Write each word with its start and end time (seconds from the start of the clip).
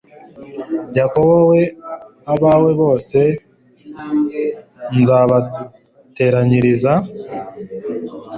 yakobo 0.99 1.33
we 1.49 1.61
abawe 2.33 2.71
bose 2.81 3.19
nzabateranyiriza 4.99 6.93